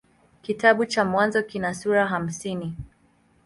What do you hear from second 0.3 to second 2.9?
Kitabu cha Mwanzo kina sura hamsini.